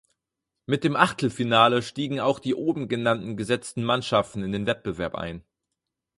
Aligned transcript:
Mit 0.65 0.83
dem 0.83 0.95
Achtelfinale 0.95 1.83
stiegen 1.83 2.19
auch 2.19 2.39
die 2.39 2.55
oben 2.55 2.87
genannten 2.87 3.37
gesetzten 3.37 3.83
Mannschaften 3.83 4.41
in 4.43 4.51
den 4.51 4.65
Wettbewerb 4.65 5.13
ein. 5.13 5.43